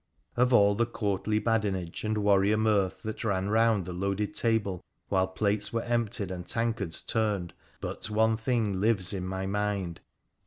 Of 0.35 0.51
all 0.51 0.73
the 0.73 0.87
courtly 0.87 1.37
badinage 1.37 2.03
and 2.03 2.17
warrior 2.17 2.57
mirth 2.57 3.03
that 3.03 3.23
ran 3.23 3.49
round 3.51 3.85
the 3.85 3.93
loaded 3.93 4.33
table 4.33 4.83
while 5.09 5.27
plates 5.27 5.71
were 5.71 5.83
emptied 5.83 6.31
and 6.31 6.43
tankards 6.47 7.03
turned, 7.03 7.53
but 7.81 8.09
one 8.09 8.35
thing 8.35 8.79
lives 8.81 9.13
in 9.13 9.27
my 9.27 9.45
mind. 9.45 10.01